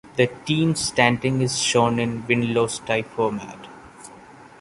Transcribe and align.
The 0.15 0.25
team's 0.47 0.79
standing 0.79 1.43
is 1.43 1.59
shown 1.61 1.99
in 1.99 2.25
win-loss-tie 2.25 3.03
format. 3.03 3.67